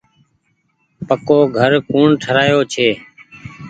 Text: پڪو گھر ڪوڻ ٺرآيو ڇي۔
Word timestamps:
پڪو 1.07 1.37
گھر 1.57 1.71
ڪوڻ 1.89 2.07
ٺرآيو 2.21 2.59
ڇي۔ 2.73 2.89